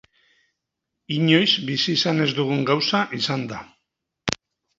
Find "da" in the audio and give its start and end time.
3.53-3.61